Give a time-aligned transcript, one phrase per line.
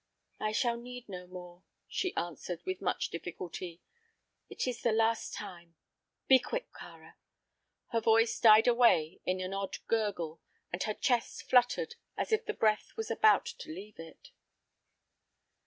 [0.39, 3.83] "I shall need no more," she answered, with much difficulty.
[4.49, 5.75] "It is the last time.
[6.27, 7.17] Be quick, Kāra!"
[7.91, 10.41] Her voice died away in an odd gurgle,
[10.73, 14.31] and her chest fluttered as if the breath was about to leave it.